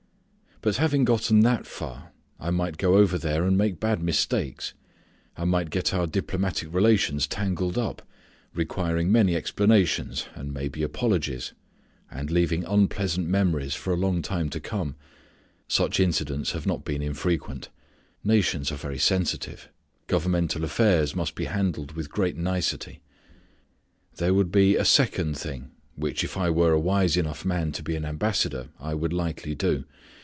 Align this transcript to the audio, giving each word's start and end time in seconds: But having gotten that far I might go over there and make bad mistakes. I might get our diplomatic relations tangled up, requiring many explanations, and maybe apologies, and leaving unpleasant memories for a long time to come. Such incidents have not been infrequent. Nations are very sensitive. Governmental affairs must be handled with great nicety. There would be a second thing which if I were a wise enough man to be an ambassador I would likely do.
But 0.63 0.75
having 0.77 1.05
gotten 1.05 1.39
that 1.39 1.65
far 1.65 2.11
I 2.39 2.51
might 2.51 2.77
go 2.77 2.93
over 2.97 3.17
there 3.17 3.45
and 3.45 3.57
make 3.57 3.79
bad 3.79 3.99
mistakes. 3.99 4.75
I 5.35 5.43
might 5.43 5.71
get 5.71 5.91
our 5.91 6.05
diplomatic 6.05 6.71
relations 6.71 7.25
tangled 7.25 7.79
up, 7.79 8.03
requiring 8.53 9.11
many 9.11 9.35
explanations, 9.35 10.27
and 10.35 10.53
maybe 10.53 10.83
apologies, 10.83 11.53
and 12.11 12.29
leaving 12.29 12.63
unpleasant 12.65 13.27
memories 13.27 13.73
for 13.73 13.91
a 13.91 13.97
long 13.97 14.21
time 14.21 14.49
to 14.49 14.59
come. 14.59 14.95
Such 15.67 15.99
incidents 15.99 16.51
have 16.51 16.67
not 16.67 16.85
been 16.85 17.01
infrequent. 17.01 17.69
Nations 18.23 18.71
are 18.71 18.75
very 18.75 18.99
sensitive. 18.99 19.67
Governmental 20.05 20.63
affairs 20.63 21.15
must 21.15 21.33
be 21.33 21.45
handled 21.45 21.93
with 21.93 22.11
great 22.11 22.37
nicety. 22.37 23.01
There 24.17 24.35
would 24.35 24.51
be 24.51 24.75
a 24.75 24.85
second 24.85 25.39
thing 25.39 25.71
which 25.95 26.23
if 26.23 26.37
I 26.37 26.51
were 26.51 26.71
a 26.73 26.79
wise 26.79 27.17
enough 27.17 27.43
man 27.45 27.71
to 27.71 27.81
be 27.81 27.95
an 27.95 28.05
ambassador 28.05 28.67
I 28.79 28.93
would 28.93 29.11
likely 29.11 29.55
do. 29.55 29.85